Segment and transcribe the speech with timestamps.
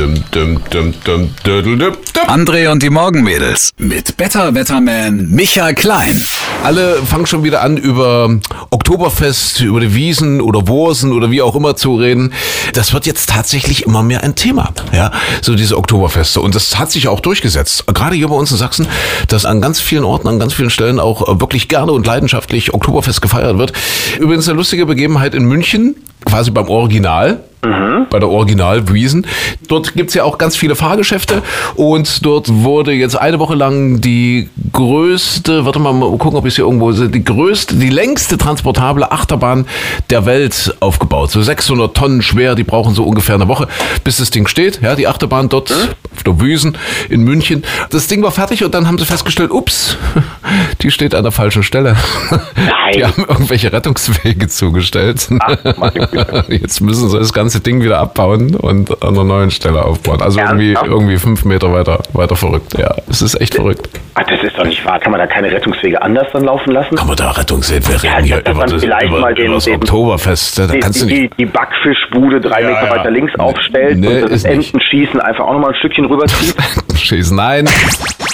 [0.00, 2.24] Dum, dum, dum, dum, dödel, dum, dum.
[2.26, 6.18] André und die Morgenmädels mit Better Wetterman Michael Klein.
[6.64, 8.30] Alle fangen schon wieder an, über
[8.70, 12.32] Oktoberfest, über die Wiesen oder Wursen oder wie auch immer zu reden.
[12.72, 14.72] Das wird jetzt tatsächlich immer mehr ein Thema.
[14.94, 16.40] Ja, so diese Oktoberfeste.
[16.40, 17.84] Und das hat sich auch durchgesetzt.
[17.86, 18.88] Gerade hier bei uns in Sachsen,
[19.28, 23.20] dass an ganz vielen Orten, an ganz vielen Stellen auch wirklich gerne und leidenschaftlich Oktoberfest
[23.20, 23.74] gefeiert wird.
[24.18, 25.94] Übrigens eine lustige Begebenheit in München,
[26.24, 27.40] quasi beim Original.
[27.64, 28.06] Mhm.
[28.08, 29.26] Bei der Original Wiesen.
[29.68, 31.42] Dort gibt's ja auch ganz viele Fahrgeschäfte
[31.74, 34.48] und dort wurde jetzt eine Woche lang die
[34.80, 39.12] größte, warte mal, mal gucken, ob ich hier irgendwo sehe, die größte, die längste transportable
[39.12, 39.66] Achterbahn
[40.08, 41.30] der Welt aufgebaut.
[41.30, 43.68] So 600 Tonnen schwer, die brauchen so ungefähr eine Woche,
[44.04, 44.80] bis das Ding steht.
[44.82, 45.88] Ja, die Achterbahn dort mhm.
[46.16, 46.78] auf der Wiesen
[47.10, 47.62] in München.
[47.90, 49.96] Das Ding war fertig und dann haben sie festgestellt, ups,
[50.82, 51.96] die steht an der falschen Stelle.
[52.30, 52.92] Nein.
[52.94, 55.28] Die haben irgendwelche Rettungswege zugestellt.
[55.40, 55.56] Ach,
[56.48, 60.22] Jetzt müssen sie das ganze Ding wieder abbauen und an einer neuen Stelle aufbauen.
[60.22, 62.78] Also irgendwie, irgendwie fünf Meter weiter, weiter verrückt.
[62.78, 63.88] Ja, es ist echt verrückt.
[64.20, 64.98] Ach, das ist doch nicht wahr.
[64.98, 66.94] Kann man da keine Rettungswege anders dann laufen lassen?
[66.94, 67.88] Kann man da Rettungswege?
[67.88, 70.58] Wir reden ja, hier über das, über, mal den, das Oktoberfest.
[70.58, 71.32] Da die, kannst du nicht.
[71.38, 72.90] Die, die Backfischbude drei ja, Meter ja.
[72.90, 76.54] weiter links aufstellt nee, und das Entenschießen einfach auch nochmal ein Stückchen rüberzieht.
[76.96, 77.66] Schießen, nein.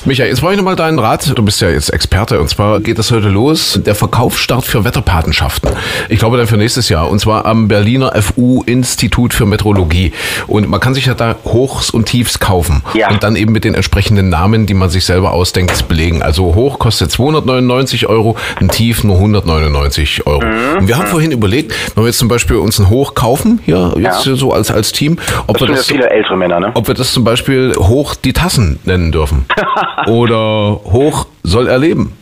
[0.06, 1.36] Michael, jetzt brauche ich nochmal deinen Rat.
[1.36, 3.80] Du bist ja jetzt Experte und zwar geht das heute los.
[3.84, 5.72] Der Verkaufsstart für Wetterpatenschaften.
[6.08, 10.12] Ich glaube dann für nächstes Jahr und zwar am Berliner FU Institut für Meteorologie.
[10.46, 13.10] Und man kann sich ja da Hochs und Tiefs kaufen ja.
[13.10, 16.22] und dann eben mit den entsprechenden Namen, die man sich selber ausdenkt, belegen.
[16.22, 20.44] Also Hoch kostet 299 Euro, ein Tief nur 199 Euro.
[20.44, 20.78] Mhm.
[20.78, 23.92] Und wir haben vorhin überlegt, wenn wir jetzt zum Beispiel uns ein Hoch kaufen, hier
[23.96, 24.36] jetzt ja.
[24.36, 25.18] so als, als Team,
[25.48, 26.70] ob das wir das, ja viele ältere Männer, ne?
[26.74, 29.46] ob wir das zum Beispiel Hoch die Tassen nennen dürfen.
[30.06, 32.12] oder hoch soll erleben.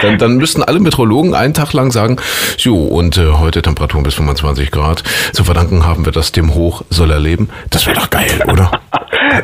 [0.00, 2.16] Dann, dann müssten alle Meteorologen einen Tag lang sagen,
[2.56, 5.02] so, und äh, heute Temperaturen bis 25 Grad.
[5.32, 7.50] Zu verdanken haben wir das dem Hoch soll erleben.
[7.70, 8.70] Das wäre doch geil, oder?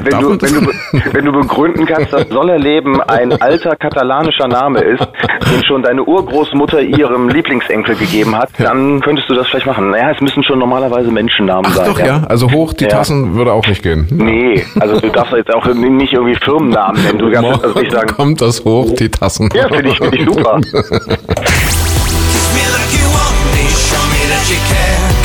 [0.05, 5.07] Wenn, du, wenn, du, wenn du begründen kannst, dass Sollerleben ein alter katalanischer Name ist,
[5.53, 9.91] den schon deine Urgroßmutter ihrem Lieblingsenkel gegeben hat, dann könntest du das vielleicht machen.
[9.91, 11.87] Naja, es müssen schon normalerweise Menschennamen Ach sein.
[11.87, 12.07] Doch, ja.
[12.07, 12.25] ja.
[12.29, 12.91] Also hoch die ja.
[12.91, 14.07] Tassen würde auch nicht gehen.
[14.11, 17.19] Nee, also du darfst jetzt auch nicht irgendwie Firmennamen nennen.
[17.19, 18.09] Du darfst also nicht sagen.
[18.09, 19.49] Kommt das hoch, die Tassen.
[19.55, 20.61] Ja, finde ich, find ich super.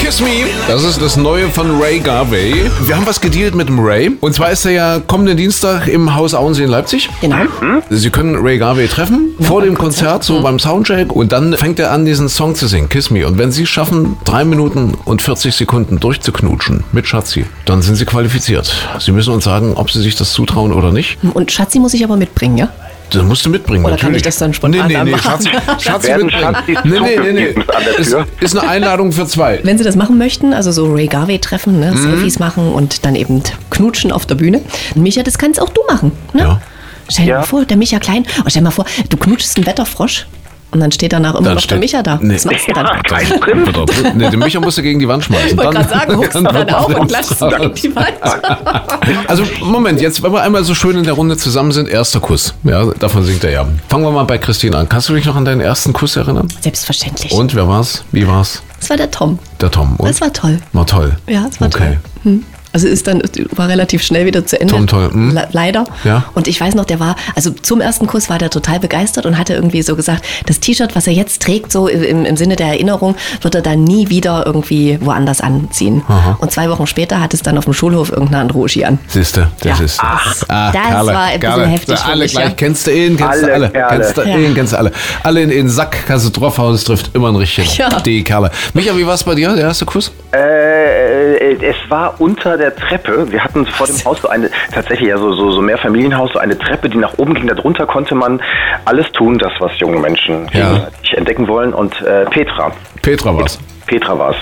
[0.09, 2.71] Kiss Me, das ist das Neue von Ray Garvey.
[2.87, 4.09] Wir haben was gedealt mit dem Ray.
[4.21, 7.11] Und zwar ist er ja kommenden Dienstag im Haus Auensee in Leipzig.
[7.21, 7.43] Genau.
[7.91, 10.41] Sie können Ray Garvey treffen ja, vor dem Konzert, so mhm.
[10.41, 11.11] beim Soundcheck.
[11.11, 13.27] Und dann fängt er an, diesen Song zu singen, Kiss Me.
[13.27, 18.05] Und wenn Sie schaffen, drei Minuten und 40 Sekunden durchzuknutschen mit Schatzi, dann sind Sie
[18.05, 18.73] qualifiziert.
[18.99, 21.19] Sie müssen uns sagen, ob Sie sich das zutrauen oder nicht.
[21.35, 22.69] Und Schatzi muss ich aber mitbringen, ja?
[23.09, 24.01] Das musst du mitbringen, Oder natürlich.
[24.11, 25.23] kann ich das dann spontan nee, nee, nee, machen?
[25.23, 26.55] Schatz, Schatzi mitbringen.
[26.83, 27.55] Nee, nee, nee, nee.
[27.97, 29.59] Ist, ist eine Einladung für zwei.
[29.63, 31.97] Wenn Sie das machen möchten, also so Ray Garvey treffen, ne, mhm.
[31.97, 34.61] Selfies machen und dann eben knutschen auf der Bühne.
[34.95, 36.11] Micha, das kannst auch du machen.
[36.33, 36.41] Ne?
[36.41, 36.61] Ja.
[37.09, 37.37] Stell dir ja.
[37.39, 40.27] mal vor, der Micha Klein, oh, stell dir mal vor, du knutschst einen Wetterfrosch
[40.71, 42.19] und dann steht danach immer dann noch steht, der Micha da.
[42.21, 42.35] Nee.
[42.35, 42.87] Was machst du dann?
[43.09, 45.49] Ja, nee, den Micha musst du gegen die Wand schmeißen.
[45.49, 48.13] Ich wollte gerade sagen, huckst du dann auf und klatschst gegen die Wand.
[49.27, 52.53] Also, Moment, jetzt, wenn wir einmal so schön in der Runde zusammen sind, erster Kuss.
[52.63, 53.67] Ja, davon singt er ja.
[53.87, 54.89] Fangen wir mal bei Christine an.
[54.89, 56.47] Kannst du dich noch an deinen ersten Kuss erinnern?
[56.61, 57.31] Selbstverständlich.
[57.31, 58.03] Und, wer war's?
[58.11, 58.61] Wie war's?
[58.79, 59.39] Das war der Tom.
[59.59, 59.95] Der Tom.
[59.97, 60.07] Und?
[60.09, 60.59] Das war toll.
[60.73, 61.15] War toll.
[61.27, 61.77] Ja, das war okay.
[61.77, 61.97] toll.
[62.23, 62.45] Hm.
[62.71, 63.21] Also ist dann
[63.51, 64.73] war relativ schnell wieder zu Ende.
[64.73, 65.09] Tom, toll.
[65.11, 65.39] Hm?
[65.51, 65.85] Leider.
[66.03, 66.25] Ja.
[66.35, 69.37] Und ich weiß noch, der war also zum ersten Kuss war der total begeistert und
[69.37, 72.67] hatte irgendwie so gesagt, das T-Shirt, was er jetzt trägt, so im, im Sinne der
[72.67, 76.03] Erinnerung, wird er dann nie wieder irgendwie woanders anziehen.
[76.07, 76.37] Aha.
[76.39, 78.99] Und zwei Wochen später hat es dann auf dem Schulhof irgendeine andere Uschi an.
[79.07, 79.85] Siehste, das ja.
[79.85, 81.67] ist Ach, ah, das Kerle, war ein bisschen Kerle.
[81.67, 81.97] heftig.
[81.97, 82.45] So, alle mich, gleich.
[82.45, 82.51] Ja.
[82.51, 83.69] Kennst du ihn, kennst alle du alle.
[83.69, 83.97] Kerle.
[83.97, 84.37] Kennst du ja.
[84.37, 84.91] ihn, kennst du alle.
[85.23, 87.77] Alle in den Sack kannst du draufhauen, es trifft immer ein richtig.
[87.77, 87.89] Ja.
[88.01, 88.51] Die Kerle.
[88.73, 90.11] Micha, wie war es bei dir, der erste Kuss?
[90.31, 93.31] Äh, es war unter der Treppe.
[93.31, 96.57] Wir hatten vor dem Haus so eine, tatsächlich ja so, so, so Mehrfamilienhaus, so eine
[96.57, 97.47] Treppe, die nach oben ging.
[97.47, 98.41] Darunter konnte man
[98.85, 100.87] alles tun, das, was junge Menschen ja.
[101.15, 101.73] entdecken wollen.
[101.73, 102.71] Und äh, Petra.
[103.01, 103.59] Petra war's.
[103.87, 104.37] Petra war's.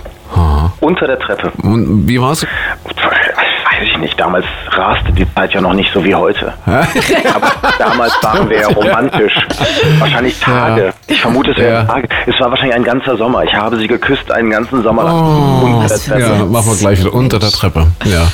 [0.81, 1.51] Unter der Treppe.
[1.63, 2.45] Und wie war's?
[3.79, 6.53] Weiß ich nicht, damals raste die Zeit ja noch nicht so wie heute.
[6.65, 9.33] Aber damals waren wir ja romantisch.
[9.99, 10.93] Wahrscheinlich Tage.
[11.07, 11.87] Ich vermute, es wären.
[11.87, 12.07] Tage.
[12.25, 13.43] Es war wahrscheinlich ein ganzer Sommer.
[13.43, 15.15] Ich habe sie geküsst einen ganzen Sommer lang.
[15.15, 16.21] Oh, unter der Treppe.
[16.21, 17.87] Ja, machen wir gleich wieder unter der Treppe.
[18.05, 18.27] Ja.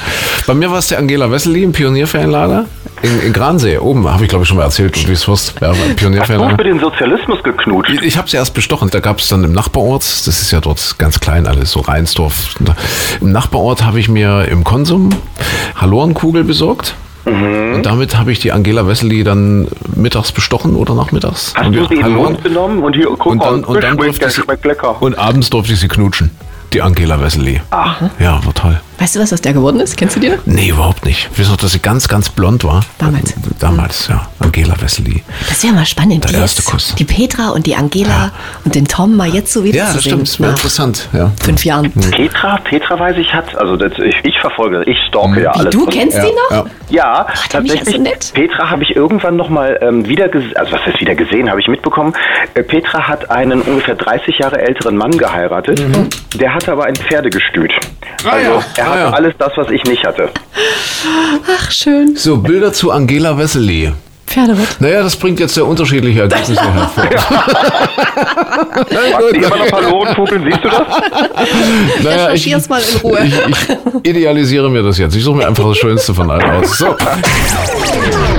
[0.48, 2.66] Bei mir war es der Angela Wessely im Pionierferienlager
[3.04, 3.78] in, in Gransee.
[3.78, 5.56] Oben habe ich, glaube ich, schon mal erzählt, wie es wirst.
[5.62, 6.52] Ja, Pionierferienlager.
[6.52, 7.94] Hast du für den Sozialismus geknutscht?
[7.94, 8.90] Ich, ich habe sie erst bestochen.
[8.90, 12.56] Da gab es dann im Nachbarort, das ist ja dort ganz klein alles, so Rheinsdorf.
[13.22, 15.10] Im Nachbarort habe ich mir im Konsum
[15.84, 16.96] Hallorenkugel besorgt.
[17.26, 17.76] Mhm.
[17.76, 21.54] Und damit habe ich die Angela Wessely dann mittags bestochen oder nachmittags.
[21.56, 23.84] Hast und du sie in den Mund genommen und hier, guck und dann, mal, und
[23.84, 25.02] dann schmeckt, durfte schmeckt lecker.
[25.02, 26.32] Und abends durfte ich sie knutschen.
[26.74, 27.62] Die Angela Wessely.
[27.70, 28.02] Ach.
[28.20, 28.82] Ja, war toll.
[29.04, 29.98] Weißt du, was aus der geworden ist?
[29.98, 30.38] Kennst du die noch?
[30.46, 31.28] Nee, überhaupt nicht.
[31.34, 32.86] Ich weiß noch, dass sie ganz, ganz blond war.
[33.00, 33.34] Damals.
[33.60, 34.30] Damals, ja.
[34.40, 35.22] Angela Wesley.
[35.50, 36.24] Das wäre mal spannend.
[36.24, 36.96] Der die erste Kuss.
[36.98, 38.32] Die Petra und die Angela
[38.64, 40.12] und den Tom mal jetzt so wieder Ja, zu das sehen.
[40.26, 40.28] stimmt.
[40.30, 41.10] Das wäre Nach interessant.
[41.12, 41.32] Ja.
[41.44, 41.92] fünf Jahren.
[41.92, 45.74] Petra, Petra weiß ich hat, also das, ich, ich verfolge, ich stalke ja Wie, alles.
[45.76, 46.52] du was- kennst Ja, die noch?
[46.52, 46.66] ja.
[46.90, 47.96] Ja, ist tatsächlich.
[47.96, 48.32] so nett.
[48.34, 51.60] Petra habe ich irgendwann noch mal ähm, wieder gesehen, also was heißt wieder gesehen, habe
[51.60, 52.14] ich mitbekommen.
[52.54, 55.82] Äh, Petra hat einen ungefähr 30 Jahre älteren Mann geheiratet.
[56.36, 57.74] Der hatte aber ein Pferdegestüt.
[58.26, 58.62] Ah, also ja.
[58.78, 59.10] er Ah, hatte ja.
[59.12, 60.30] alles das, was ich nicht hatte.
[61.58, 62.16] Ach, schön.
[62.16, 63.92] So, Bilder zu Angela Wesley.
[64.26, 64.78] Pferdewirt.
[64.80, 67.04] Naja, das bringt jetzt sehr unterschiedliche Ergebnisse hervor.
[69.32, 70.88] Immer noch verloren fugeln, siehst du das?
[72.02, 73.20] Naja, ich, Recherchier's mal in Ruhe.
[73.26, 75.16] ich, ich idealisiere mir das jetzt.
[75.16, 76.78] Ich suche mir einfach das Schönste von allen aus.
[76.78, 76.96] So.